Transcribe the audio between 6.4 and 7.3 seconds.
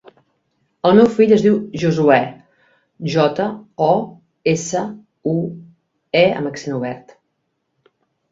amb accent obert.